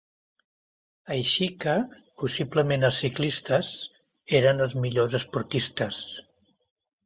[1.15, 1.75] Així que,
[2.23, 3.71] possiblement els ciclistes,
[4.41, 6.05] eren els millors esportistes.